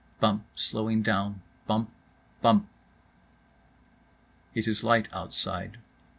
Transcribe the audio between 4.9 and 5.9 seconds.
outside.